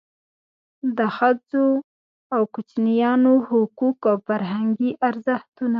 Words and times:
د 0.97 0.99
ښځو 1.17 1.67
او 2.35 2.41
کوچنیانو 2.53 3.33
حقوق 3.47 3.99
او 4.11 4.17
فرهنګي 4.27 4.91
ارزښتونه. 5.07 5.69